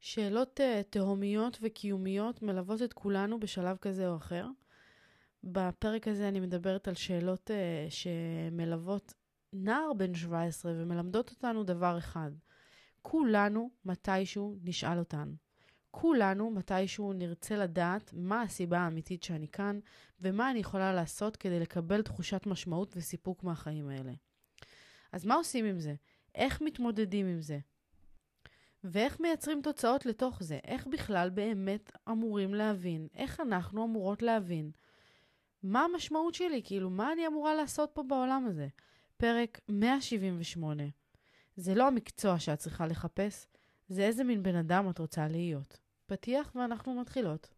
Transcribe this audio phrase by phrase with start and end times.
[0.00, 4.46] שאלות uh, תהומיות וקיומיות מלוות את כולנו בשלב כזה או אחר.
[5.44, 9.14] בפרק הזה אני מדברת על שאלות uh, שמלוות
[9.52, 12.30] נער בן 17 ומלמדות אותנו דבר אחד.
[13.02, 15.34] כולנו מתישהו נשאל אותן.
[15.90, 19.78] כולנו מתישהו נרצה לדעת מה הסיבה האמיתית שאני כאן,
[20.20, 24.12] ומה אני יכולה לעשות כדי לקבל תחושת משמעות וסיפוק מהחיים האלה.
[25.12, 25.94] אז מה עושים עם זה?
[26.34, 27.58] איך מתמודדים עם זה?
[28.84, 30.58] ואיך מייצרים תוצאות לתוך זה?
[30.64, 33.08] איך בכלל באמת אמורים להבין?
[33.14, 34.70] איך אנחנו אמורות להבין?
[35.62, 36.62] מה המשמעות שלי?
[36.64, 38.68] כאילו, מה אני אמורה לעשות פה בעולם הזה?
[39.16, 40.82] פרק 178.
[41.56, 43.46] זה לא המקצוע שאת צריכה לחפש,
[43.88, 45.78] זה איזה מין בן אדם את רוצה להיות.
[46.06, 47.57] פתיח ואנחנו מתחילות.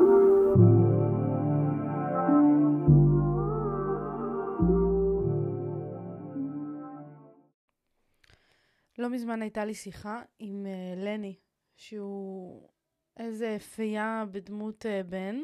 [9.21, 11.35] מזמן הייתה לי שיחה עם uh, לני,
[11.75, 12.69] שהוא
[13.17, 15.35] איזה פייה בדמות uh, בן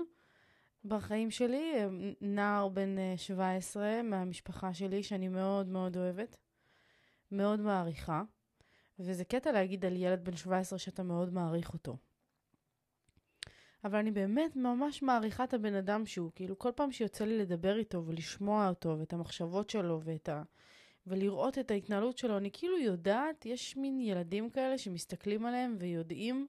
[0.86, 6.38] בחיים שלי, uh, נער בן uh, 17 מהמשפחה שלי, שאני מאוד מאוד אוהבת,
[7.32, 8.24] מאוד מעריכה,
[9.00, 11.98] וזה קטע להגיד על ילד בן 17 שאתה מאוד מעריך אותו.
[13.84, 17.78] אבל אני באמת ממש מעריכה את הבן אדם שהוא, כאילו כל פעם שיוצא לי לדבר
[17.78, 20.44] איתו ולשמוע אותו ואת המחשבות שלו ואת ה...
[21.08, 26.48] ולראות את ההתנהלות שלו, אני כאילו יודעת, יש מין ילדים כאלה שמסתכלים עליהם ויודעים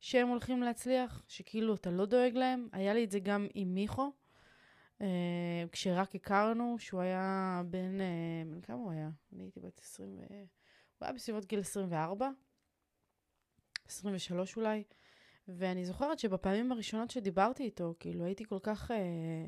[0.00, 2.68] שהם הולכים להצליח, שכאילו אתה לא דואג להם.
[2.72, 4.12] היה לי את זה גם עם מיכו,
[5.00, 9.10] אה, כשרק הכרנו, שהוא היה בן, אה, בן כמה הוא היה?
[9.32, 10.22] אני הייתי בת 20, ו...
[10.98, 12.30] הוא היה בסביבות גיל 24,
[13.86, 14.82] 23 אולי,
[15.48, 18.90] ואני זוכרת שבפעמים הראשונות שדיברתי איתו, כאילו הייתי כל כך...
[18.90, 19.46] אה,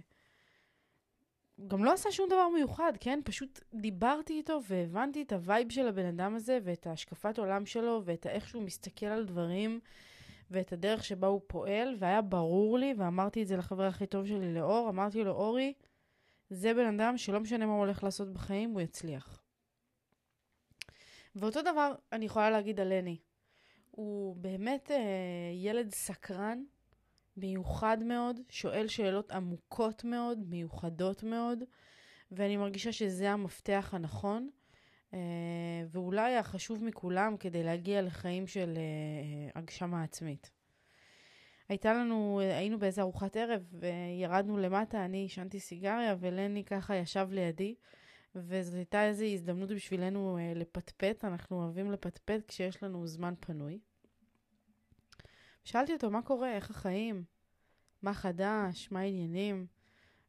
[1.69, 3.21] גם לא עשה שום דבר מיוחד, כן?
[3.25, 8.03] פשוט דיברתי איתו והבנתי את ה vibe של הבן אדם הזה ואת ההשקפת עולם שלו
[8.05, 9.81] ואת איך שהוא מסתכל על דברים
[10.51, 14.55] ואת הדרך שבה הוא פועל, והיה ברור לי, ואמרתי את זה לחבר הכי טוב שלי,
[14.55, 15.73] לאור, אמרתי לו, אורי,
[16.51, 19.43] זה בן אדם שלא משנה מה הוא הולך לעשות בחיים, הוא יצליח.
[21.37, 23.19] ואותו דבר אני יכולה להגיד על לני.
[23.91, 24.97] הוא באמת אה,
[25.55, 26.65] ילד סקרן,
[27.37, 31.65] מיוחד מאוד, שואל שאלות עמוקות מאוד, מיוחדות מאוד,
[32.33, 34.51] ואני מרגישה שזה המפתח הנכון,
[35.15, 35.19] אה,
[35.91, 40.51] ואולי החשוב מכולם כדי להגיע לחיים של אה, הגשמה עצמית.
[41.69, 47.75] הייתה לנו, היינו באיזה ארוחת ערב וירדנו למטה, אני עישנתי סיגריה ולני ככה ישב לידי,
[48.35, 53.79] וזו הייתה איזו הזדמנות בשבילנו אה, לפטפט, אנחנו אוהבים לפטפט כשיש לנו זמן פנוי.
[55.65, 56.53] שאלתי אותו, מה קורה?
[56.57, 57.25] איך החיים?
[58.03, 58.89] מה חדש?
[58.91, 59.67] מה העניינים?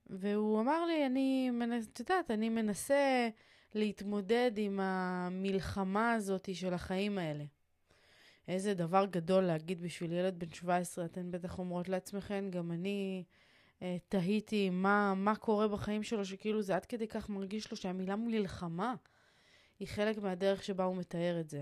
[0.08, 1.52] והוא אמר לי, אני,
[1.94, 3.30] את יודעת, אני מנסה
[3.74, 7.44] להתמודד עם המלחמה הזאת של החיים האלה.
[8.48, 13.24] איזה דבר גדול להגיד בשביל ילד בן 17, אתן בטח אומרות לעצמכן, גם אני
[13.82, 18.16] אה, תהיתי מה, מה קורה בחיים שלו, שכאילו זה עד כדי כך מרגיש לו שהמילה
[18.16, 18.96] מלחמה
[19.80, 21.62] היא חלק מהדרך שבה הוא מתאר את זה.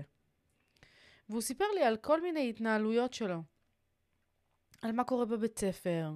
[1.28, 3.42] והוא סיפר לי על כל מיני התנהלויות שלו.
[4.84, 6.10] על מה קורה בבית ספר,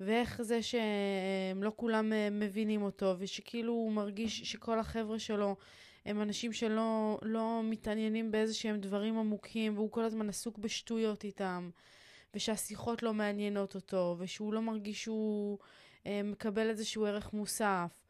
[0.00, 5.56] ואיך זה שהם לא כולם אה, מבינים אותו, ושכאילו הוא מרגיש שכל החבר'ה שלו
[6.06, 11.70] הם אנשים שלא לא מתעניינים באיזה שהם דברים עמוקים, והוא כל הזמן עסוק בשטויות איתם,
[12.34, 15.58] ושהשיחות לא מעניינות אותו, ושהוא לא מרגיש שהוא
[16.06, 18.04] אה, מקבל איזשהו ערך מוסף.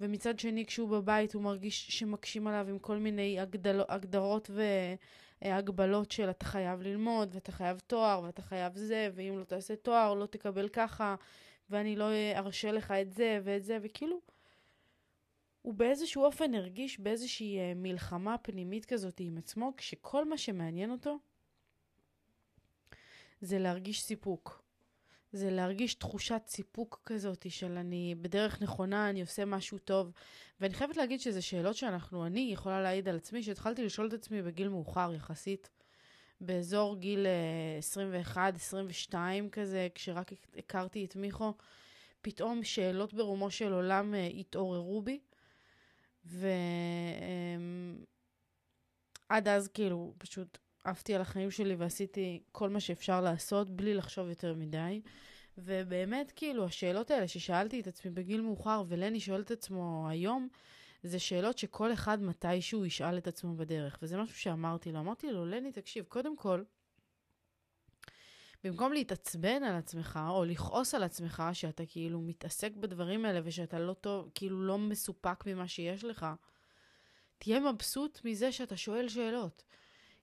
[0.00, 4.62] ומצד שני, כשהוא בבית, הוא מרגיש שמקשים עליו עם כל מיני הגדל, הגדרות ו...
[5.42, 10.14] הגבלות של אתה חייב ללמוד, ואתה חייב תואר, ואתה חייב זה, ואם לא תעשה תואר,
[10.14, 11.14] לא תקבל ככה,
[11.70, 14.20] ואני לא ארשה לך את זה ואת זה, וכאילו,
[15.62, 21.18] הוא באיזשהו אופן הרגיש באיזושהי אה, מלחמה פנימית כזאת עם עצמו, כשכל מה שמעניין אותו
[23.40, 24.67] זה להרגיש סיפוק.
[25.32, 30.12] זה להרגיש תחושת סיפוק כזאת של אני בדרך נכונה, אני עושה משהו טוב.
[30.60, 34.42] ואני חייבת להגיד שזה שאלות שאנחנו, אני יכולה להעיד על עצמי, שהתחלתי לשאול את עצמי
[34.42, 35.70] בגיל מאוחר יחסית,
[36.40, 37.26] באזור גיל
[38.34, 41.54] 21-22 אה, כזה, כשרק הכרתי את מיכו,
[42.22, 45.20] פתאום שאלות ברומו של עולם אה, התעוררו בי.
[46.24, 46.42] ועד
[49.30, 50.58] אמ, אז כאילו פשוט
[50.90, 55.00] עפתי על החיים שלי ועשיתי כל מה שאפשר לעשות בלי לחשוב יותר מדי.
[55.58, 60.48] ובאמת, כאילו, השאלות האלה ששאלתי את עצמי בגיל מאוחר, ולני שואל את עצמו היום,
[61.02, 63.98] זה שאלות שכל אחד מתישהו ישאל את עצמו בדרך.
[64.02, 65.00] וזה משהו שאמרתי לו.
[65.00, 66.62] אמרתי לו, לני, תקשיב, קודם כל,
[68.64, 73.92] במקום להתעצבן על עצמך, או לכעוס על עצמך, שאתה כאילו מתעסק בדברים האלה ושאתה לא
[73.92, 76.26] טוב, כאילו לא מסופק ממה שיש לך,
[77.38, 79.64] תהיה מבסוט מזה שאתה שואל שאלות.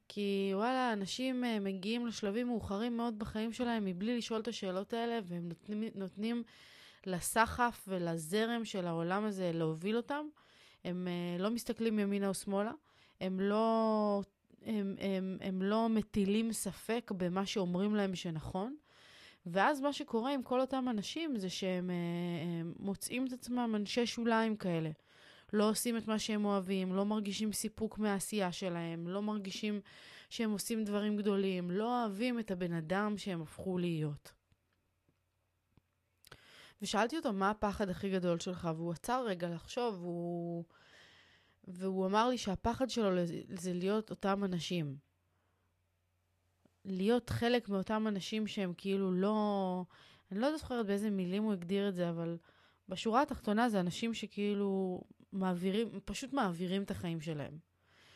[0.07, 5.19] כי וואלה, אנשים uh, מגיעים לשלבים מאוחרים מאוד בחיים שלהם מבלי לשאול את השאלות האלה,
[5.24, 6.44] והם נותנים, נותנים
[7.06, 10.25] לסחף ולזרם של העולם הזה להוביל אותם.
[10.86, 11.07] הם
[11.38, 12.72] uh, לא מסתכלים ימינה או שמאלה,
[13.22, 14.22] הם לא,
[14.66, 18.75] הם, הם, הם לא מטילים ספק במה שאומרים להם שנכון.
[19.46, 24.56] ואז מה שקורה עם כל אותם אנשים זה שהם uh, מוצאים את עצמם אנשי שוליים
[24.56, 24.90] כאלה.
[25.53, 29.81] לא עושים את מה שהם אוהבים, לא מרגישים סיפוק מהעשייה שלהם, לא מרגישים
[30.30, 34.33] שהם עושים דברים גדולים, לא אוהבים את הבן אדם שהם הפכו להיות.
[36.81, 38.69] ושאלתי אותו, מה הפחד הכי גדול שלך?
[38.75, 40.63] והוא עצר רגע לחשוב, והוא,
[41.68, 44.98] והוא אמר לי שהפחד שלו זה להיות אותם אנשים.
[46.86, 49.83] להיות חלק מאותם אנשים שהם כאילו לא...
[50.31, 52.38] אני לא זוכרת באיזה מילים הוא הגדיר את זה, אבל
[52.89, 55.01] בשורה התחתונה זה אנשים שכאילו
[55.36, 57.58] מעבירים, פשוט מעבירים את החיים שלהם.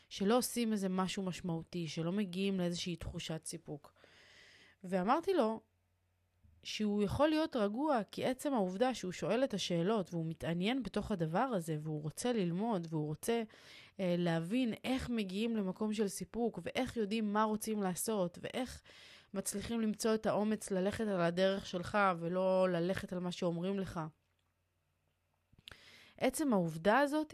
[0.10, 3.94] שלא עושים איזה משהו משמעותי, שלא מגיעים לאיזושהי תחושת סיפוק.
[4.84, 5.62] ואמרתי לו
[6.64, 11.40] שהוא יכול להיות רגוע, כי עצם העובדה שהוא שואל את השאלות והוא מתעניין בתוך הדבר
[11.40, 13.44] הזה, והוא רוצה ללמוד, והוא רוצה
[14.00, 18.82] אה, להבין איך מגיעים למקום של סיפוק, ואיך יודעים מה רוצים לעשות, ואיך
[19.34, 24.00] מצליחים למצוא את האומץ ללכת על הדרך שלך, ולא ללכת על מה שאומרים לך.
[26.20, 27.34] עצם העובדה הזאת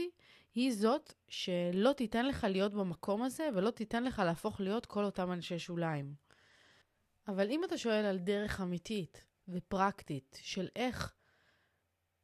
[0.53, 5.31] היא זאת שלא תיתן לך להיות במקום הזה ולא תיתן לך להפוך להיות כל אותם
[5.31, 6.13] אנשי שוליים.
[7.27, 11.13] אבל אם אתה שואל על דרך אמיתית ופרקטית של איך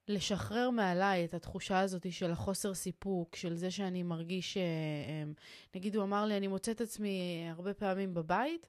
[0.08, 5.32] לשחרר מעליי את התחושה הזאת של החוסר סיפוק, של זה שאני מרגיש, אה, אה,
[5.76, 8.68] נגיד הוא אמר לי, אני מוצא את עצמי הרבה פעמים בבית,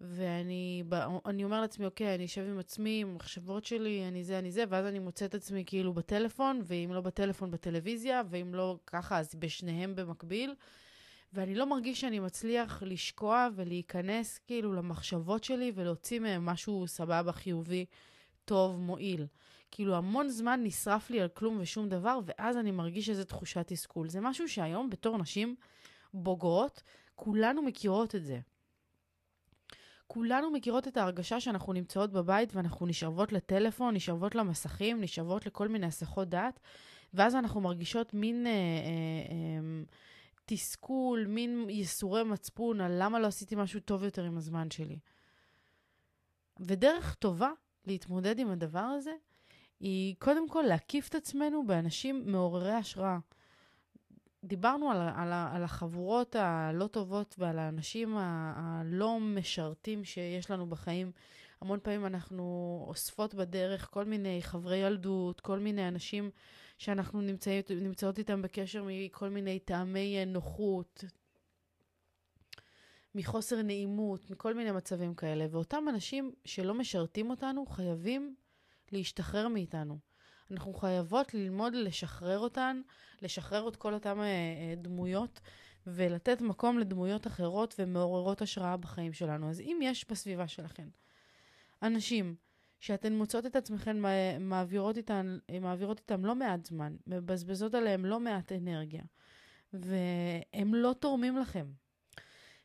[0.00, 0.82] ואני
[1.26, 4.64] אני אומר לעצמי, אוקיי, אני אשב עם עצמי, עם המחשבות שלי, אני זה, אני זה,
[4.68, 9.34] ואז אני מוצא את עצמי כאילו בטלפון, ואם לא בטלפון, בטלוויזיה, ואם לא ככה, אז
[9.34, 10.54] בשניהם במקביל.
[11.32, 17.84] ואני לא מרגיש שאני מצליח לשקוע ולהיכנס כאילו למחשבות שלי ולהוציא מהם משהו סבבה, חיובי,
[18.44, 19.26] טוב, מועיל.
[19.70, 24.08] כאילו המון זמן נשרף לי על כלום ושום דבר, ואז אני מרגיש איזו תחושת תסכול.
[24.08, 25.56] זה משהו שהיום בתור נשים
[26.14, 26.82] בוגרות,
[27.14, 28.40] כולנו מכירות את זה.
[30.08, 35.86] כולנו מכירות את ההרגשה שאנחנו נמצאות בבית ואנחנו נשאבות לטלפון, נשאבות למסכים, נשאבות לכל מיני
[35.86, 36.60] הסחות דעת,
[37.14, 38.56] ואז אנחנו מרגישות מין אה, אה,
[39.30, 39.84] אה,
[40.44, 44.98] תסכול, מין ייסורי מצפון על למה לא עשיתי משהו טוב יותר עם הזמן שלי.
[46.60, 47.50] ודרך טובה
[47.86, 49.12] להתמודד עם הדבר הזה,
[49.80, 53.18] היא קודם כל להקיף את עצמנו באנשים מעוררי השראה.
[54.44, 61.12] דיברנו על, על, על החבורות הלא טובות ועל האנשים הלא משרתים שיש לנו בחיים.
[61.60, 66.30] המון פעמים אנחנו אוספות בדרך כל מיני חברי ילדות, כל מיני אנשים
[66.78, 71.04] שאנחנו נמצאות, נמצאות איתם בקשר מכל מיני טעמי נוחות,
[73.14, 75.46] מחוסר נעימות, מכל מיני מצבים כאלה.
[75.50, 78.34] ואותם אנשים שלא משרתים אותנו חייבים
[78.92, 80.07] להשתחרר מאיתנו.
[80.50, 82.80] אנחנו חייבות ללמוד לשחרר אותן,
[83.22, 85.40] לשחרר את כל אותן אה, אה, דמויות,
[85.86, 89.50] ולתת מקום לדמויות אחרות ומעוררות השראה בחיים שלנו.
[89.50, 90.88] אז אם יש בסביבה שלכם
[91.82, 92.34] אנשים
[92.80, 93.96] שאתן מוצאות את עצמכן
[94.40, 99.02] מעבירות איתן, מעבירות איתם לא מעט זמן, מבזבזות עליהם לא מעט אנרגיה,
[99.72, 101.66] והם לא תורמים לכם.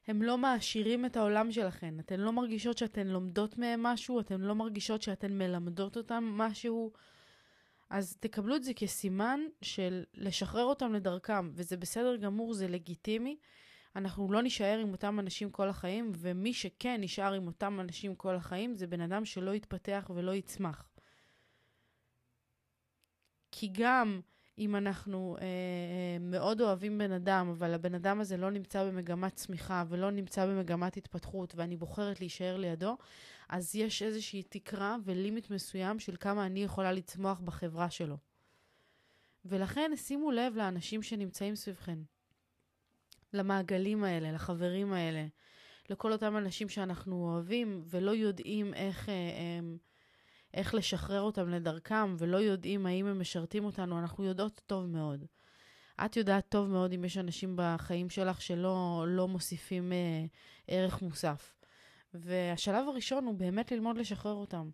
[0.08, 1.98] הם לא מעשירים את העולם שלכם.
[2.00, 6.92] אתן לא מרגישות שאתן לומדות מהם משהו, אתן לא מרגישות שאתן מלמדות אותם משהו.
[7.94, 13.38] אז תקבלו את זה כסימן של לשחרר אותם לדרכם, וזה בסדר גמור, זה לגיטימי.
[13.96, 18.36] אנחנו לא נישאר עם אותם אנשים כל החיים, ומי שכן נשאר עם אותם אנשים כל
[18.36, 20.90] החיים, זה בן אדם שלא יתפתח ולא יצמח.
[23.52, 24.22] כי גם
[24.58, 29.36] אם אנחנו אה, אה, מאוד אוהבים בן אדם, אבל הבן אדם הזה לא נמצא במגמת
[29.36, 32.98] צמיחה ולא נמצא במגמת התפתחות, ואני בוחרת להישאר לידו,
[33.54, 38.18] אז יש איזושהי תקרה ולימיט מסוים של כמה אני יכולה לצמוח בחברה שלו.
[39.46, 42.04] ולכן שימו לב לאנשים שנמצאים סביבכם,
[43.34, 45.26] למעגלים האלה, לחברים האלה,
[45.90, 49.60] לכל אותם אנשים שאנחנו אוהבים ולא יודעים איך, אה,
[50.54, 55.26] איך לשחרר אותם לדרכם ולא יודעים האם הם משרתים אותנו, אנחנו יודעות טוב מאוד.
[56.06, 60.26] את יודעת טוב מאוד אם יש אנשים בחיים שלך שלא לא מוסיפים אה,
[60.68, 61.63] ערך מוסף.
[62.14, 64.70] והשלב הראשון הוא באמת ללמוד לשחרר אותם.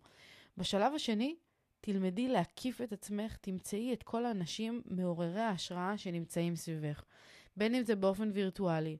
[0.56, 1.34] בשלב השני,
[1.80, 7.04] תלמדי להקיף את עצמך, תמצאי את כל האנשים מעוררי ההשראה שנמצאים סביבך.
[7.56, 8.96] בין אם זה באופן וירטואלי,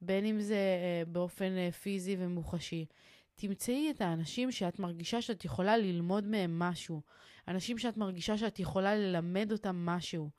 [0.00, 2.86] בין אם זה אה, באופן אה, פיזי ומוחשי.
[3.36, 7.02] תמצאי את האנשים שאת מרגישה שאת יכולה ללמוד מהם משהו.
[7.48, 10.30] אנשים שאת מרגישה שאת יכולה ללמד אותם משהו.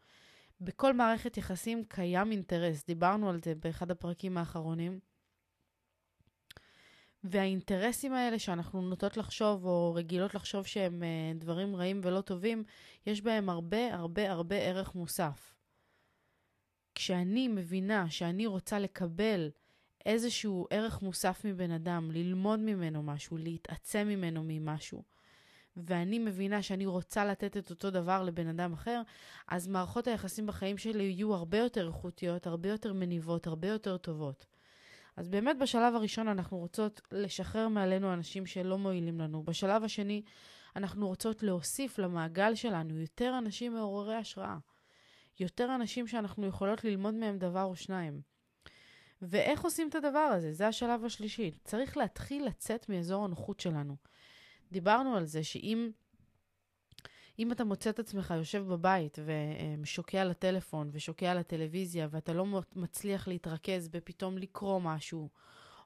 [0.61, 4.99] בכל מערכת יחסים קיים אינטרס, דיברנו על זה באחד הפרקים האחרונים.
[7.29, 12.63] והאינטרסים האלה שאנחנו נוטות לחשוב, או רגילות לחשוב שהם uh, דברים רעים ולא טובים,
[13.05, 15.53] יש בהם הרבה הרבה הרבה ערך מוסף.
[16.95, 19.49] כשאני מבינה שאני רוצה לקבל
[20.05, 25.03] איזשהו ערך מוסף מבן אדם, ללמוד ממנו משהו, להתעצם ממנו ממשהו,
[25.77, 29.01] ואני מבינה שאני רוצה לתת את אותו דבר לבן אדם אחר,
[29.47, 34.45] אז מערכות היחסים בחיים שלי יהיו הרבה יותר איכותיות, הרבה יותר מניבות, הרבה יותר טובות.
[35.17, 39.43] אז באמת בשלב הראשון אנחנו רוצות לשחרר מעלינו אנשים שלא מועילים לנו.
[39.43, 40.21] בשלב השני
[40.75, 44.57] אנחנו רוצות להוסיף למעגל שלנו יותר אנשים מעוררי השראה.
[45.39, 48.21] יותר אנשים שאנחנו יכולות ללמוד מהם דבר או שניים.
[49.21, 50.53] ואיך עושים את הדבר הזה?
[50.53, 51.51] זה השלב השלישי.
[51.63, 53.95] צריך להתחיל לצאת מאזור הנוחות שלנו.
[54.71, 55.89] דיברנו על זה שאם
[57.39, 59.19] אם אתה מוצא את עצמך יושב בבית
[59.81, 65.29] ושוקע לטלפון ושוקע לטלוויזיה ואתה לא מצליח להתרכז בפתאום לקרוא משהו,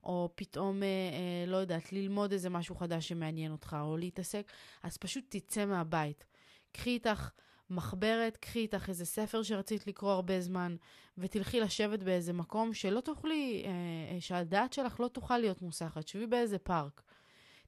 [0.03, 4.51] או פתאום, אה, אה, לא יודעת, ללמוד איזה משהו חדש שמעניין אותך, או להתעסק,
[4.83, 6.25] אז פשוט תצא מהבית.
[6.71, 7.29] קחי איתך
[7.69, 10.75] מחברת, קחי איתך איזה ספר שרצית לקרוא הרבה זמן,
[11.17, 16.07] ותלכי לשבת באיזה מקום שלא תוכלי, אה, שהדעת שלך לא תוכל להיות מוסחת.
[16.07, 17.01] שבי באיזה פארק.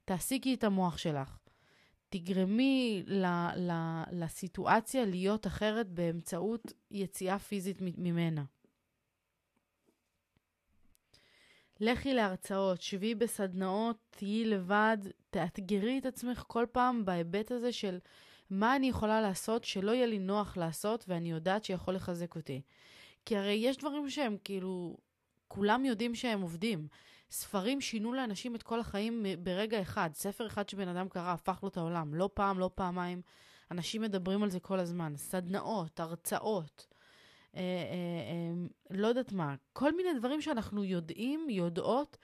[0.04, 1.41] תעסיקי את המוח שלך.
[2.12, 3.26] תגרמי ל,
[3.56, 3.72] ל,
[4.12, 8.44] לסיטואציה להיות אחרת באמצעות יציאה פיזית ממנה.
[11.80, 14.98] לכי להרצאות, שבי בסדנאות, תהיי לבד,
[15.30, 17.98] תאתגרי את עצמך כל פעם בהיבט הזה של
[18.50, 22.62] מה אני יכולה לעשות שלא יהיה לי נוח לעשות ואני יודעת שיכול לחזק אותי.
[23.24, 24.96] כי הרי יש דברים שהם כאילו,
[25.48, 26.88] כולם יודעים שהם עובדים.
[27.32, 30.10] ספרים שינו לאנשים את כל החיים ברגע אחד.
[30.14, 32.14] ספר אחד שבן אדם קרא הפך לו את העולם.
[32.14, 33.22] לא פעם, לא פעמיים.
[33.70, 35.12] אנשים מדברים על זה כל הזמן.
[35.16, 36.86] סדנאות, הרצאות,
[37.56, 39.54] אה, אה, אה, לא יודעת מה.
[39.72, 42.16] כל מיני דברים שאנחנו יודעים, יודעות,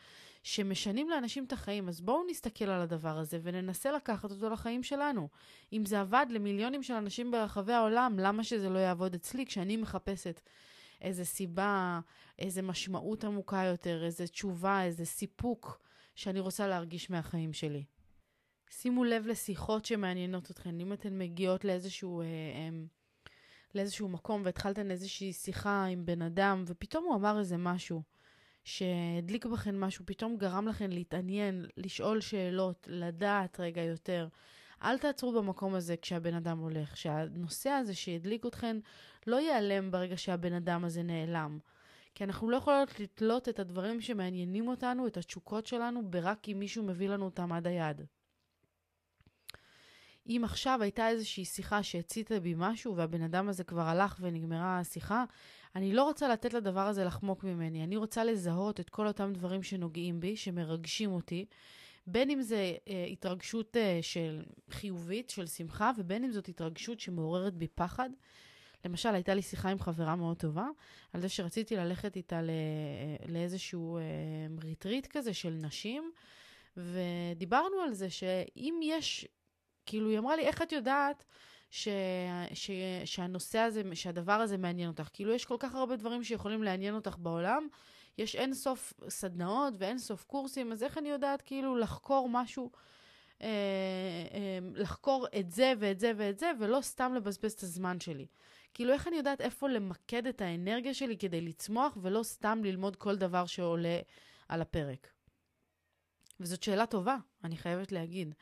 [0.42, 1.88] שמשנים לאנשים את החיים.
[1.88, 5.28] אז בואו נסתכל על הדבר הזה וננסה לקחת אותו לחיים שלנו.
[5.72, 10.40] אם זה עבד למיליונים של אנשים ברחבי העולם, למה שזה לא יעבוד אצלי כשאני מחפשת
[11.00, 12.00] איזה סיבה,
[12.38, 15.80] איזה משמעות עמוקה יותר, איזה תשובה, איזה סיפוק
[16.14, 17.84] שאני רוצה להרגיש מהחיים שלי.
[18.70, 20.80] שימו לב לשיחות שמעניינות אתכן.
[20.80, 22.68] אם אתן מגיעות לאיזשהו, אה, אה,
[23.74, 28.02] לאיזשהו מקום והתחלתן איזושהי שיחה עם בן אדם, ופתאום הוא אמר איזה משהו
[28.64, 34.28] שהדליק בכן משהו, פתאום גרם לכן להתעניין, לשאול שאלות, לדעת רגע יותר.
[34.82, 38.76] אל תעצרו במקום הזה כשהבן אדם הולך, שהנושא הזה שהדליק אתכן
[39.26, 41.58] לא ייעלם ברגע שהבן אדם הזה נעלם.
[42.14, 46.84] כי אנחנו לא יכולות לתלות את הדברים שמעניינים אותנו, את התשוקות שלנו, ברק אם מישהו
[46.84, 48.02] מביא לנו אותם עד היד.
[50.28, 55.24] אם עכשיו הייתה איזושהי שיחה שהציתה בי משהו והבן אדם הזה כבר הלך ונגמרה השיחה,
[55.76, 57.84] אני לא רוצה לתת לדבר הזה לחמוק ממני.
[57.84, 61.46] אני רוצה לזהות את כל אותם דברים שנוגעים בי, שמרגשים אותי,
[62.10, 67.54] בין אם זה אה, התרגשות אה, של חיובית, של שמחה, ובין אם זאת התרגשות שמעוררת
[67.54, 68.10] בי פחד.
[68.84, 70.66] למשל, הייתה לי שיחה עם חברה מאוד טובה,
[71.12, 72.52] על זה שרציתי ללכת איתה לא,
[73.28, 74.02] לאיזשהו אה,
[74.62, 76.12] ריטריט כזה של נשים,
[76.76, 79.26] ודיברנו על זה שאם יש,
[79.86, 81.24] כאילו, היא אמרה לי, איך את יודעת
[81.70, 81.88] ש,
[82.54, 82.70] ש,
[83.04, 85.08] שהנושא הזה, שהדבר הזה מעניין אותך?
[85.12, 87.68] כאילו, יש כל כך הרבה דברים שיכולים לעניין אותך בעולם,
[88.18, 92.70] יש אין סוף סדנאות ואין סוף קורסים, אז איך אני יודעת כאילו לחקור משהו,
[93.42, 93.46] אה,
[94.34, 98.26] אה, לחקור את זה ואת זה ואת זה, ולא סתם לבזבז את הזמן שלי.
[98.74, 103.16] כאילו, איך אני יודעת איפה למקד את האנרגיה שלי כדי לצמוח, ולא סתם ללמוד כל
[103.16, 104.00] דבר שעולה
[104.48, 105.10] על הפרק?
[106.40, 108.34] וזאת שאלה טובה, אני חייבת להגיד.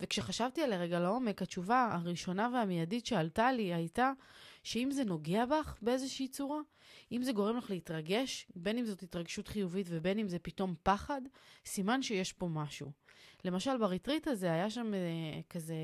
[0.00, 4.12] וכשחשבתי עליה רגע לעומק, התשובה הראשונה והמיידית שעלתה לי הייתה
[4.62, 6.60] שאם זה נוגע בך באיזושהי צורה,
[7.12, 11.20] אם זה גורם לך להתרגש, בין אם זאת התרגשות חיובית ובין אם זה פתאום פחד,
[11.66, 12.92] סימן שיש פה משהו.
[13.44, 15.74] למשל, בריטריט הזה היה שם אה, כזה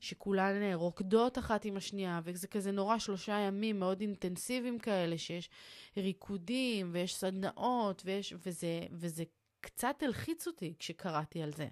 [0.00, 5.50] שכולן אה, רוקדות אחת עם השנייה, וזה כזה נורא שלושה ימים מאוד אינטנסיביים כאלה, שיש
[5.96, 9.24] ריקודים ויש סדנאות, ויש, וזה, וזה
[9.60, 11.68] קצת הלחיץ אותי כשקראתי על זה.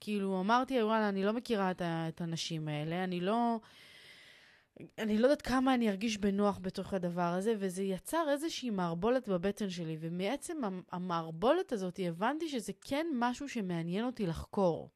[0.00, 3.60] כאילו, אמרתי, וואלה, אני לא מכירה את, את הנשים האלה, אני לא...
[4.98, 9.70] אני לא יודעת כמה אני ארגיש בנוח בתוך הדבר הזה, וזה יצר איזושהי מערבולת בבטן
[9.70, 10.56] שלי, ומעצם
[10.92, 14.90] המערבולת הזאת הבנתי שזה כן משהו שמעניין אותי לחקור.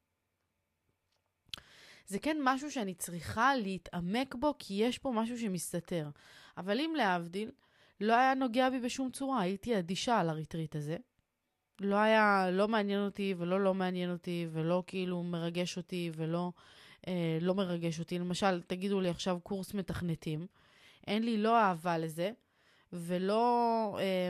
[2.06, 6.11] זה כן משהו שאני צריכה להתעמק בו, כי יש פה משהו שמסתתר.
[6.56, 7.50] אבל אם להבדיל,
[8.00, 10.96] לא היה נוגע בי בשום צורה, הייתי אדישה על הריטריט הזה.
[11.80, 16.52] לא היה, לא מעניין אותי ולא לא מעניין אותי ולא כאילו מרגש אותי ולא
[17.08, 18.18] אה, לא מרגש אותי.
[18.18, 20.46] למשל, תגידו לי עכשיו קורס מתכנתים,
[21.06, 22.32] אין לי לא אהבה לזה
[22.92, 24.28] ולא אה,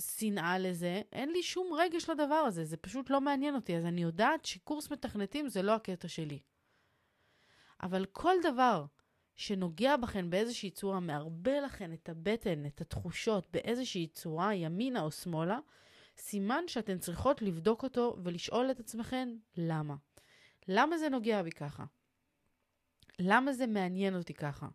[0.00, 3.76] שנאה לזה, אין לי שום רגש לדבר הזה, זה פשוט לא מעניין אותי.
[3.76, 6.38] אז אני יודעת שקורס מתכנתים זה לא הקטע שלי.
[7.82, 8.84] אבל כל דבר
[9.34, 15.58] שנוגע בכן באיזושהי צורה, מערבל לכן את הבטן, את התחושות באיזושהי צורה, ימינה או שמאלה,
[16.18, 19.94] סימן שאתן צריכות לבדוק אותו ולשאול את עצמכן למה.
[20.68, 21.84] למה זה נוגע בי ככה?
[23.18, 24.68] למה זה מעניין אותי ככה?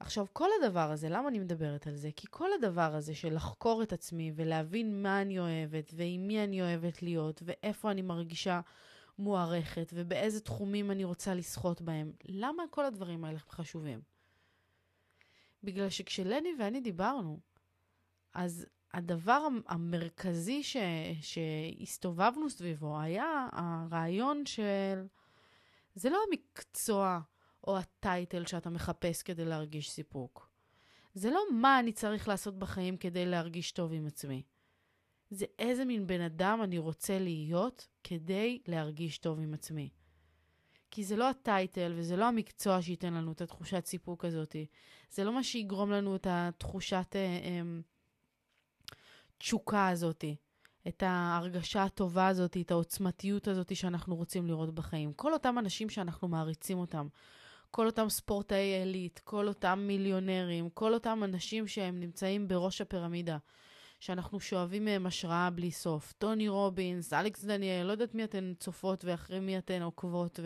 [0.00, 2.10] עכשיו, כל הדבר הזה, למה אני מדברת על זה?
[2.16, 6.62] כי כל הדבר הזה של לחקור את עצמי ולהבין מה אני אוהבת ועם מי אני
[6.62, 8.60] אוהבת להיות ואיפה אני מרגישה
[9.18, 14.00] מוערכת ובאיזה תחומים אני רוצה לשחות בהם, למה כל הדברים האלה חשובים?
[15.62, 17.40] בגלל שכשלני ואני דיברנו,
[18.34, 20.76] אז הדבר המרכזי ש,
[21.20, 25.06] שהסתובבנו סביבו היה הרעיון של
[25.94, 27.20] זה לא המקצוע
[27.66, 30.50] או הטייטל שאתה מחפש כדי להרגיש סיפוק.
[31.14, 34.42] זה לא מה אני צריך לעשות בחיים כדי להרגיש טוב עם עצמי.
[35.30, 39.90] זה איזה מין בן אדם אני רוצה להיות כדי להרגיש טוב עם עצמי.
[40.90, 44.56] כי זה לא הטייטל וזה לא המקצוע שייתן לנו את התחושת סיפוק הזאת.
[45.10, 47.62] זה לא מה שיגרום לנו את התחושת אה, אה,
[49.38, 50.24] תשוקה הזאת.
[50.88, 55.12] את ההרגשה הטובה הזאת, את העוצמתיות הזאת שאנחנו רוצים לראות בחיים.
[55.12, 57.08] כל אותם אנשים שאנחנו מעריצים אותם,
[57.70, 63.38] כל אותם ספורטאי עילית, כל אותם מיליונרים, כל אותם אנשים שהם נמצאים בראש הפירמידה,
[64.00, 66.12] שאנחנו שואבים מהם השראה בלי סוף.
[66.12, 70.40] טוני רובינס, אלכס דניאל, לא יודעת מי אתן צופות ואחרי מי אתן עוקבות,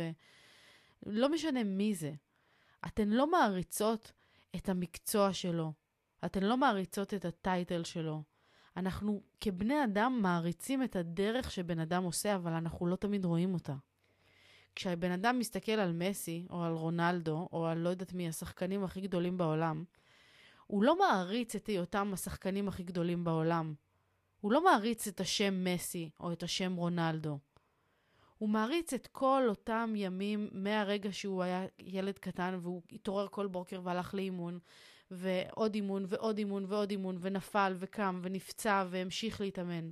[1.02, 2.12] ולא משנה מי זה.
[2.86, 4.12] אתן לא מעריצות
[4.56, 5.72] את המקצוע שלו,
[6.24, 8.29] אתן לא מעריצות את הטייטל שלו.
[8.80, 13.74] אנחנו כבני אדם מעריצים את הדרך שבן אדם עושה, אבל אנחנו לא תמיד רואים אותה.
[14.74, 19.00] כשהבן אדם מסתכל על מסי, או על רונלדו, או על לא יודעת מי, השחקנים הכי
[19.00, 19.84] גדולים בעולם,
[20.66, 23.74] הוא לא מעריץ את היותם השחקנים הכי גדולים בעולם.
[24.40, 27.38] הוא לא מעריץ את השם מסי או את השם רונלדו.
[28.38, 33.80] הוא מעריץ את כל אותם ימים מהרגע שהוא היה ילד קטן והוא התעורר כל בוקר
[33.84, 34.58] והלך לאימון,
[35.10, 39.90] ועוד אימון ועוד אימון ועוד אימון, ונפל וקם ונפצע והמשיך להתאמן.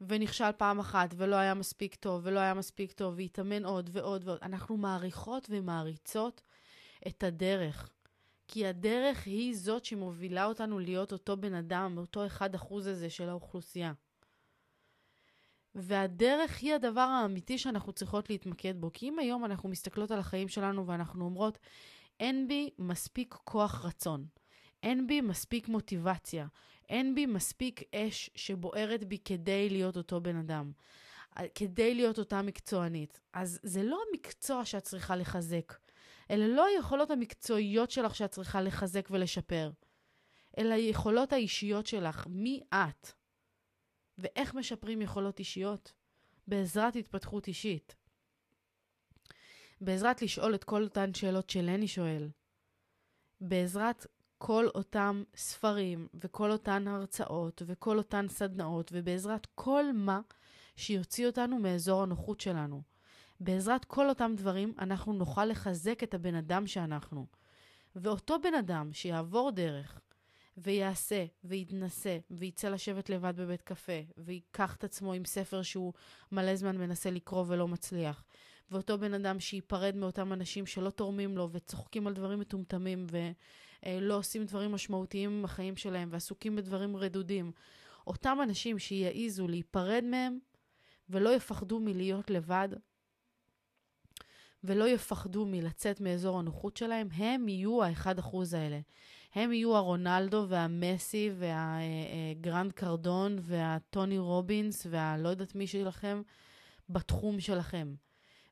[0.00, 4.38] ונכשל פעם אחת ולא היה מספיק טוב ולא היה מספיק טוב והתאמן עוד ועוד ועוד.
[4.42, 6.42] אנחנו מעריכות ומעריצות
[7.06, 7.90] את הדרך.
[8.48, 13.92] כי הדרך היא זאת שמובילה אותנו להיות אותו בן אדם, אותו 1% הזה של האוכלוסייה.
[15.74, 18.90] והדרך היא הדבר האמיתי שאנחנו צריכות להתמקד בו.
[18.92, 21.58] כי אם היום אנחנו מסתכלות על החיים שלנו ואנחנו אומרות,
[22.20, 24.26] אין בי מספיק כוח רצון,
[24.82, 26.46] אין בי מספיק מוטיבציה,
[26.88, 30.72] אין בי מספיק אש שבוערת בי כדי להיות אותו בן אדם,
[31.54, 33.20] כדי להיות אותה מקצוענית.
[33.32, 35.72] אז זה לא המקצוע שאת צריכה לחזק,
[36.30, 39.70] אלה לא היכולות המקצועיות שלך שאת צריכה לחזק ולשפר,
[40.58, 43.12] אלא היכולות האישיות שלך, מי את.
[44.18, 45.92] ואיך משפרים יכולות אישיות?
[46.46, 47.94] בעזרת התפתחות אישית.
[49.80, 52.28] בעזרת לשאול את כל אותן שאלות שלני שואל.
[53.40, 54.06] בעזרת
[54.38, 60.20] כל אותם ספרים וכל אותן הרצאות וכל אותן סדנאות ובעזרת כל מה
[60.76, 62.82] שיוציא אותנו מאזור הנוחות שלנו.
[63.40, 67.26] בעזרת כל אותם דברים אנחנו נוכל לחזק את הבן אדם שאנחנו.
[67.96, 70.00] ואותו בן אדם שיעבור דרך
[70.56, 75.92] ויעשה ויתנסה ויצא לשבת לבד בבית קפה ויקח את עצמו עם ספר שהוא
[76.32, 78.24] מלא זמן מנסה לקרוא ולא מצליח
[78.70, 83.06] ואותו בן אדם שייפרד מאותם אנשים שלא תורמים לו וצוחקים על דברים מטומטמים
[83.86, 87.52] ולא עושים דברים משמעותיים בחיים שלהם ועסוקים בדברים רדודים.
[88.06, 90.38] אותם אנשים שיעיזו להיפרד מהם
[91.10, 92.68] ולא יפחדו מלהיות לבד
[94.64, 98.80] ולא יפחדו מלצאת מאזור הנוחות שלהם, הם יהיו האחד אחוז האלה.
[99.34, 106.22] הם יהיו הרונלדו והמסי והגרנד קרדון והטוני רובינס והלא יודעת מי שלכם
[106.88, 107.94] בתחום שלכם.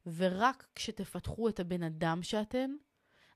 [0.06, 2.74] ורק כשתפתחו את הבן אדם שאתן,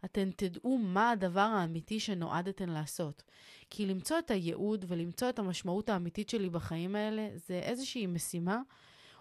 [0.04, 3.22] אתן תדעו מה הדבר האמיתי שנועדתן לעשות.
[3.70, 8.60] כי למצוא את הייעוד ולמצוא את המשמעות האמיתית שלי בחיים האלה, זה איזושהי משימה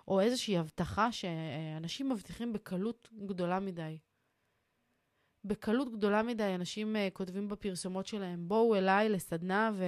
[0.08, 3.98] או איזושהי הבטחה שאנשים מבטיחים בקלות גדולה מדי.
[5.46, 9.84] בקלות גדולה מדי אנשים uh, כותבים בפרסומות שלהם, בואו אליי לסדנה ו...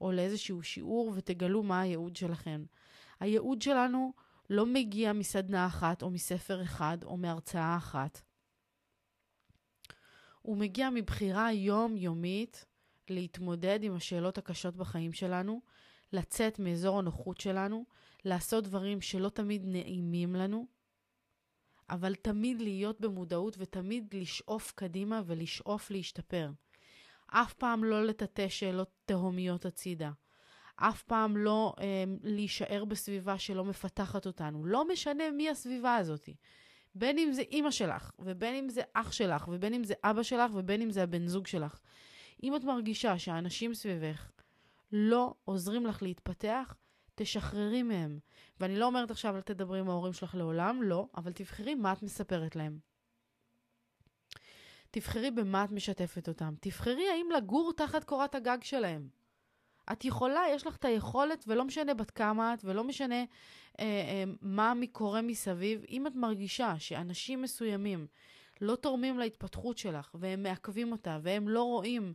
[0.00, 2.64] או לאיזשהו שיעור ותגלו מה הייעוד שלכם.
[3.20, 4.12] הייעוד שלנו
[4.50, 8.20] לא מגיע מסדנה אחת או מספר אחד או מהרצאה אחת.
[10.42, 12.64] הוא מגיע מבחירה יומיומית
[13.10, 15.60] להתמודד עם השאלות הקשות בחיים שלנו,
[16.12, 17.84] לצאת מאזור הנוחות שלנו,
[18.24, 20.66] לעשות דברים שלא תמיד נעימים לנו,
[21.90, 26.50] אבל תמיד להיות במודעות ותמיד לשאוף קדימה ולשאוף להשתפר.
[27.26, 30.10] אף פעם לא לטאטא שאלות תהומיות הצידה.
[30.80, 34.64] אף פעם לא אה, להישאר בסביבה שלא מפתחת אותנו.
[34.64, 36.28] לא משנה מי הסביבה הזאת.
[36.94, 40.50] בין אם זה אימא שלך, ובין אם זה אח שלך, ובין אם זה אבא שלך,
[40.54, 41.80] ובין אם זה הבן זוג שלך.
[42.42, 44.30] אם את מרגישה שהאנשים סביבך
[44.92, 46.74] לא עוזרים לך להתפתח,
[47.14, 48.18] תשחררי מהם.
[48.60, 52.02] ואני לא אומרת עכשיו אל תדברי עם ההורים שלך לעולם, לא, אבל תבחרי מה את
[52.02, 52.78] מספרת להם.
[54.90, 56.54] תבחרי במה את משתפת אותם.
[56.60, 59.08] תבחרי האם לגור תחת קורת הגג שלהם.
[59.92, 63.24] את יכולה, יש לך את היכולת, ולא משנה בת כמה את, ולא משנה אה,
[63.78, 68.06] אה, מה קורה מסביב, אם את מרגישה שאנשים מסוימים
[68.60, 72.12] לא תורמים להתפתחות שלך, והם מעכבים אותה, והם לא רואים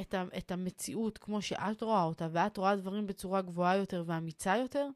[0.00, 4.56] את, ה, את המציאות כמו שאת רואה אותה, ואת רואה דברים בצורה גבוהה יותר ואמיצה
[4.56, 4.88] יותר,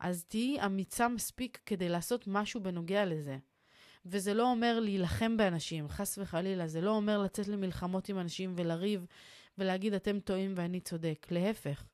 [0.00, 3.38] אז תהיי אמיצה מספיק כדי לעשות משהו בנוגע לזה.
[4.06, 9.06] וזה לא אומר להילחם באנשים, חס וחלילה, זה לא אומר לצאת למלחמות עם אנשים ולריב
[9.58, 11.26] ולהגיד אתם טועים ואני צודק.
[11.30, 11.84] להפך.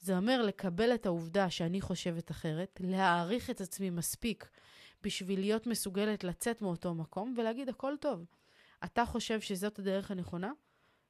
[0.00, 4.50] זה אומר לקבל את העובדה שאני חושבת אחרת, להעריך את עצמי מספיק
[5.02, 8.24] בשביל להיות מסוגלת לצאת מאותו מקום ולהגיד הכל טוב.
[8.84, 10.52] אתה חושב שזאת הדרך הנכונה?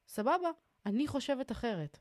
[0.09, 0.49] סבבה,
[0.87, 1.99] אני חושבת אחרת.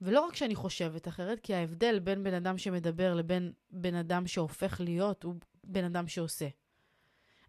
[0.00, 4.80] ולא רק שאני חושבת אחרת, כי ההבדל בין בן אדם שמדבר לבין בן אדם שהופך
[4.80, 5.34] להיות הוא
[5.64, 6.48] בן אדם שעושה.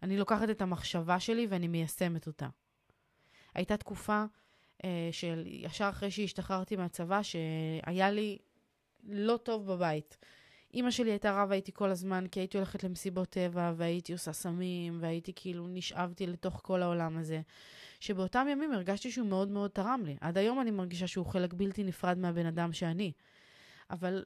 [0.02, 2.48] אני לוקחת את המחשבה שלי ואני מיישמת אותה.
[3.54, 4.24] הייתה תקופה
[4.84, 8.38] אה, של ישר אחרי שהשתחררתי מהצבא, שהיה לי
[9.08, 10.16] לא טוב בבית.
[10.74, 14.98] אימא שלי הייתה רבה איתי כל הזמן, כי הייתי הולכת למסיבות טבע, והייתי עושה סמים,
[15.00, 17.40] והייתי כאילו, נשאבתי לתוך כל העולם הזה.
[18.00, 20.16] שבאותם ימים הרגשתי שהוא מאוד מאוד תרם לי.
[20.20, 23.12] עד היום אני מרגישה שהוא חלק בלתי נפרד מהבן אדם שאני.
[23.90, 24.24] אבל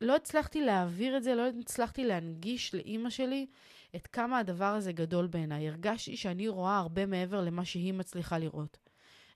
[0.00, 3.46] לא הצלחתי להעביר את זה, לא הצלחתי להנגיש לאימא שלי
[3.96, 5.68] את כמה הדבר הזה גדול בעיניי.
[5.68, 8.78] הרגשתי שאני רואה הרבה מעבר למה שהיא מצליחה לראות.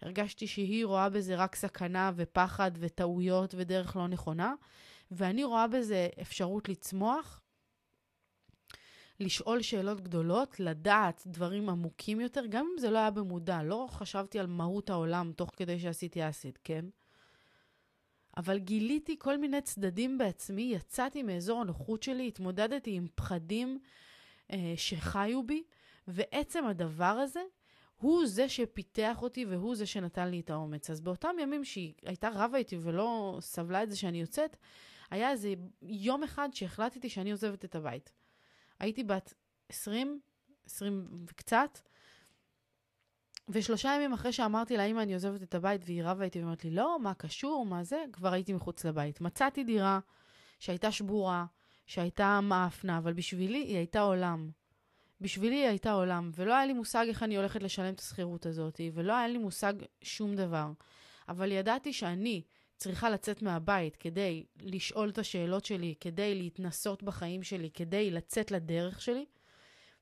[0.03, 4.55] הרגשתי שהיא רואה בזה רק סכנה ופחד וטעויות ודרך לא נכונה,
[5.11, 7.41] ואני רואה בזה אפשרות לצמוח,
[9.21, 13.63] לשאול שאלות גדולות, לדעת דברים עמוקים יותר, גם אם זה לא היה במודע.
[13.63, 16.85] לא חשבתי על מהות העולם תוך כדי שעשיתי אסיד, כן?
[18.37, 23.79] אבל גיליתי כל מיני צדדים בעצמי, יצאתי מאזור הנוחות שלי, התמודדתי עם פחדים
[24.77, 25.63] שחיו בי,
[26.09, 27.43] ועצם הדבר הזה
[27.97, 30.91] הוא זה שפיתח אותי והוא זה שנתן לי את האומץ.
[30.91, 34.57] אז באותם ימים שהיא הייתה רבה איתי ולא סבלה את זה שאני יוצאת,
[35.11, 38.13] היה איזה יום אחד שהחלטתי שאני עוזבת את הבית.
[38.81, 39.35] הייתי בת
[39.69, 40.21] 20,
[40.67, 41.79] 20 וקצת,
[43.49, 46.71] ושלושה ימים אחרי שאמרתי לה, אמא, אני עוזבת את הבית, והיא רבה איתי ואומרת לי,
[46.71, 48.05] לא, מה קשור, מה זה?
[48.13, 49.21] כבר הייתי מחוץ לבית.
[49.21, 50.01] מצאתי דירה
[50.59, 51.47] שהייתה שבורה,
[51.87, 54.51] שהייתה מאפנה, אבל בשבילי היא הייתה עולם.
[55.21, 58.81] בשבילי היא הייתה עולם, ולא היה לי מושג איך אני הולכת לשלם את השכירות הזאת,
[58.95, 60.71] ולא היה לי מושג שום דבר.
[61.29, 62.43] אבל ידעתי שאני
[62.77, 69.01] צריכה לצאת מהבית כדי לשאול את השאלות שלי, כדי להתנסות בחיים שלי, כדי לצאת לדרך
[69.01, 69.25] שלי,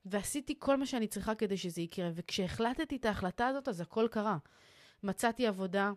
[0.05, 2.11] ועשיתי כל מה שאני צריכה כדי שזה יקרה.
[2.15, 4.39] וכשהחלטתי את ההחלטה הזאת, אז הכל קרה.
[5.03, 5.93] מצאתי עבודה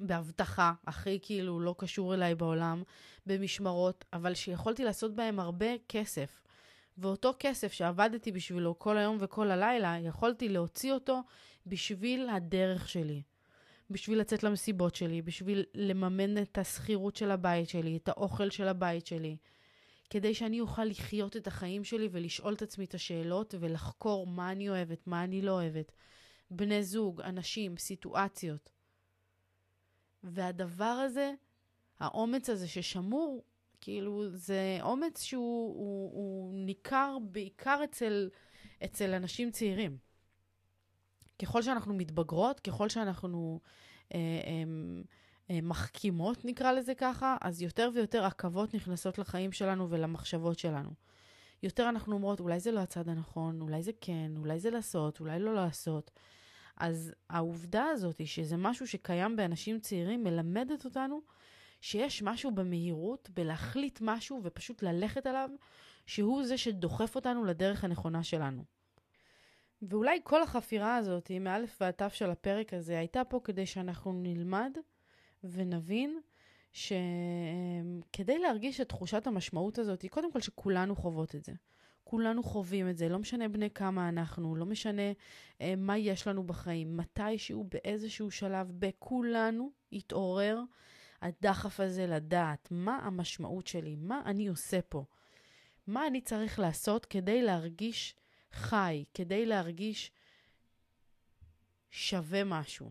[0.00, 2.82] באבטחה, הכי כאילו לא קשור אליי בעולם,
[3.26, 6.42] במשמרות, אבל שיכולתי לעשות בהם הרבה כסף.
[6.98, 11.20] ואותו כסף שעבדתי בשבילו כל היום וכל הלילה, יכולתי להוציא אותו
[11.66, 13.22] בשביל הדרך שלי.
[13.90, 19.06] בשביל לצאת למסיבות שלי, בשביל לממן את השכירות של הבית שלי, את האוכל של הבית
[19.06, 19.36] שלי,
[20.10, 24.68] כדי שאני אוכל לחיות את החיים שלי ולשאול את עצמי את השאלות ולחקור מה אני
[24.68, 25.92] אוהבת, מה אני לא אוהבת.
[26.50, 28.70] בני זוג, אנשים, סיטואציות.
[30.24, 31.32] והדבר הזה,
[32.00, 33.44] האומץ הזה ששמור,
[33.80, 38.28] כאילו, זה אומץ שהוא הוא, הוא ניכר בעיקר אצל,
[38.84, 39.96] אצל אנשים צעירים.
[41.42, 43.60] ככל שאנחנו מתבגרות, ככל שאנחנו
[44.14, 44.62] אה, אה,
[45.50, 50.90] אה, מחכימות, נקרא לזה ככה, אז יותר ויותר עכבות נכנסות לחיים שלנו ולמחשבות שלנו.
[51.62, 55.38] יותר אנחנו אומרות, אולי זה לא הצד הנכון, אולי זה כן, אולי זה לעשות, אולי
[55.38, 56.10] לא לעשות.
[56.80, 61.20] אז העובדה הזאת, שזה משהו שקיים באנשים צעירים, מלמדת אותנו
[61.80, 65.50] שיש משהו במהירות, בלהחליט משהו ופשוט ללכת עליו,
[66.06, 68.64] שהוא זה שדוחף אותנו לדרך הנכונה שלנו.
[69.82, 74.72] ואולי כל החפירה הזאת, מאלף ועד תו של הפרק הזה, הייתה פה כדי שאנחנו נלמד
[75.44, 76.20] ונבין
[76.72, 81.52] שכדי להרגיש את תחושת המשמעות הזאת, קודם כל שכולנו חוות את זה.
[82.10, 85.12] כולנו חווים את זה, לא משנה בני כמה אנחנו, לא משנה
[85.60, 86.96] אה, מה יש לנו בחיים.
[86.96, 90.60] מתישהו, באיזשהו שלב, בכולנו יתעורר
[91.22, 95.04] הדחף הזה לדעת מה המשמעות שלי, מה אני עושה פה,
[95.86, 98.14] מה אני צריך לעשות כדי להרגיש
[98.52, 100.10] חי, כדי להרגיש
[101.90, 102.90] שווה משהו.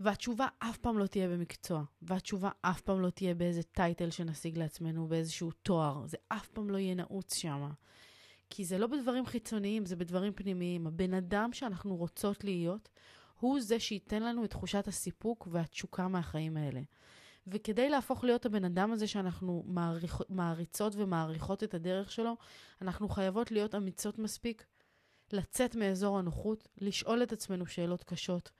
[0.00, 5.06] והתשובה אף פעם לא תהיה במקצוע, והתשובה אף פעם לא תהיה באיזה טייטל שנשיג לעצמנו,
[5.06, 7.70] באיזשהו תואר, זה אף פעם לא יהיה נעוץ שם.
[8.50, 10.86] כי זה לא בדברים חיצוניים, זה בדברים פנימיים.
[10.86, 12.88] הבן אדם שאנחנו רוצות להיות,
[13.40, 16.80] הוא זה שייתן לנו את תחושת הסיפוק והתשוקה מהחיים האלה.
[17.46, 20.20] וכדי להפוך להיות הבן אדם הזה שאנחנו מעריכ...
[20.28, 22.36] מעריצות ומעריכות את הדרך שלו,
[22.82, 24.66] אנחנו חייבות להיות אמיצות מספיק,
[25.32, 28.50] לצאת מאזור הנוחות, לשאול את עצמנו שאלות קשות,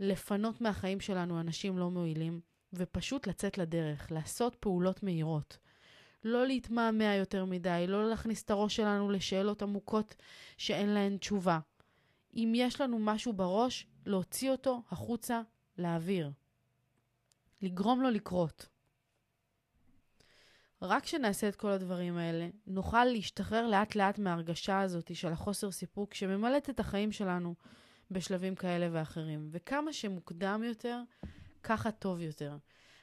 [0.00, 2.40] לפנות מהחיים שלנו אנשים לא מועילים,
[2.72, 5.58] ופשוט לצאת לדרך, לעשות פעולות מהירות.
[6.24, 10.14] לא להתמהמה יותר מדי, לא להכניס את הראש שלנו לשאלות עמוקות
[10.56, 11.58] שאין להן תשובה.
[12.34, 15.42] אם יש לנו משהו בראש, להוציא אותו החוצה
[15.78, 16.30] לאוויר.
[17.62, 18.68] לגרום לו לקרות.
[20.82, 26.14] רק כשנעשה את כל הדברים האלה, נוכל להשתחרר לאט לאט מההרגשה הזאת של החוסר סיפוק
[26.14, 27.54] שממלאת את החיים שלנו
[28.14, 29.48] בשלבים כאלה ואחרים.
[29.50, 31.00] וכמה שמוקדם יותר,
[31.62, 32.56] ככה טוב יותר.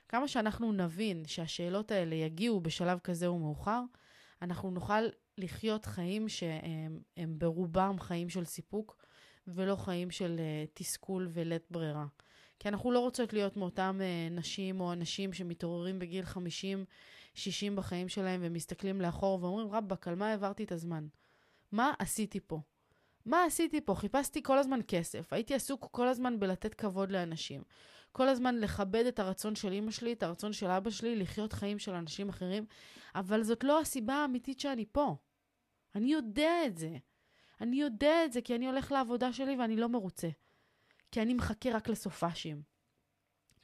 [0.10, 3.82] כמה שאנחנו נבין שהשאלות האלה יגיעו בשלב כזה ומאוחר,
[4.42, 5.02] אנחנו נוכל
[5.38, 9.06] לחיות חיים שהם ברובם חיים של סיפוק,
[9.48, 12.06] ולא חיים של uh, תסכול ולית ברירה.
[12.60, 16.38] כי אנחנו לא רוצות להיות מאותם uh, נשים או אנשים שמתעוררים בגיל 50-60
[17.76, 21.08] בחיים שלהם ומסתכלים לאחור ואומרים, רבאק, על מה העברתי את הזמן?
[21.72, 22.62] מה עשיתי פה?
[23.26, 23.96] מה עשיתי פה?
[23.96, 27.64] חיפשתי כל הזמן כסף, הייתי עסוק כל הזמן בלתת כבוד לאנשים.
[28.12, 31.80] כל הזמן לכבד את הרצון של אימא שלי, את הרצון של אבא שלי, לחיות חיים
[31.80, 32.66] של אנשים אחרים,
[33.16, 35.16] אבל זאת לא הסיבה האמיתית שאני פה.
[35.96, 36.98] אני יודע את זה.
[37.62, 40.30] אני יודע את זה כי אני הולך לעבודה שלי ואני לא מרוצה.
[41.12, 42.62] כי אני מחכה רק לסופאשים.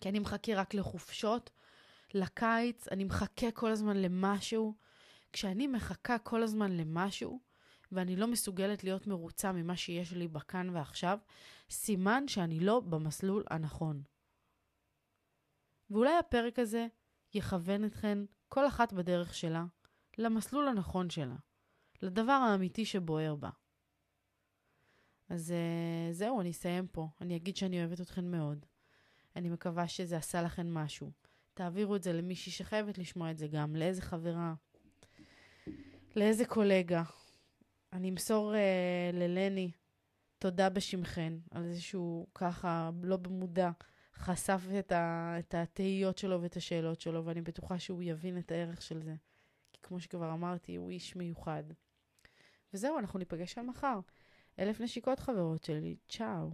[0.02, 1.50] כי אני מחכה רק לחופשות,
[2.14, 4.74] לקיץ, אני מחכה כל הזמן למשהו.
[5.34, 7.40] כשאני מחכה כל הזמן למשהו,
[7.92, 11.20] ואני לא מסוגלת להיות מרוצה ממה שיש לי בכאן ועכשיו,
[11.70, 14.02] סימן שאני לא במסלול הנכון.
[15.90, 16.88] ואולי הפרק הזה
[17.34, 18.18] יכוון אתכן,
[18.50, 19.66] כל אחת בדרך שלה,
[20.18, 21.36] למסלול הנכון שלה,
[22.02, 23.50] לדבר האמיתי שבוער בה.
[25.30, 27.08] אז uh, זהו, אני אסיים פה.
[27.22, 28.66] אני אגיד שאני אוהבת אתכן מאוד.
[29.36, 31.12] אני מקווה שזה עשה לכן משהו.
[31.54, 34.54] תעבירו את זה למישהי שחייבת לשמוע את זה גם, לאיזה חברה,
[36.16, 37.04] לאיזה קולגה.
[37.94, 39.72] אני אמסור uh, ללני
[40.40, 43.72] תודה בשמכן על זה שהוא ככה, לא במודע,
[44.16, 48.82] חשף את, ה, את התהיות שלו ואת השאלות שלו, ואני בטוחה שהוא יבין את הערך
[48.82, 49.16] של זה.
[49.74, 51.64] כי כמו שכבר אמרתי, הוא איש מיוחד.
[52.74, 54.00] וזהו, אנחנו ניפגש כאן מחר.
[54.60, 56.50] אלף נשיקות חברות שלי, צ'או.